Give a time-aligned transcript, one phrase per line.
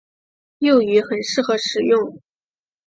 [0.57, 2.19] 幼鱼很适合食用。